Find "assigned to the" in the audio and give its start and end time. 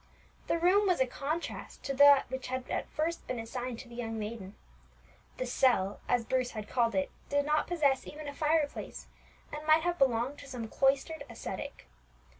3.37-3.93